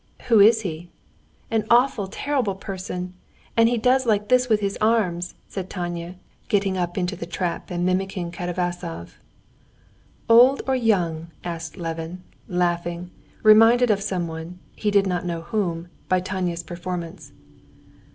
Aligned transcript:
"Who 0.29 0.39
is 0.39 0.61
he?" 0.61 0.89
"An 1.51 1.63
awfully 1.69 2.09
terrible 2.09 2.55
person! 2.55 3.13
And 3.55 3.69
he 3.69 3.77
does 3.77 4.07
like 4.07 4.29
this 4.29 4.49
with 4.49 4.59
his 4.59 4.75
arms," 4.81 5.35
said 5.47 5.69
Tanya, 5.69 6.15
getting 6.47 6.75
up 6.75 6.97
in 6.97 7.05
the 7.05 7.27
trap 7.27 7.69
and 7.69 7.85
mimicking 7.85 8.31
Katavasov. 8.31 9.19
"Old 10.27 10.63
or 10.65 10.75
young?" 10.75 11.27
asked 11.43 11.77
Levin, 11.77 12.23
laughing, 12.47 13.11
reminded 13.43 13.91
of 13.91 14.01
someone, 14.01 14.57
he 14.75 14.89
did 14.89 15.05
not 15.05 15.23
know 15.23 15.41
whom, 15.41 15.87
by 16.09 16.19
Tanya's 16.19 16.63
performance. 16.63 17.31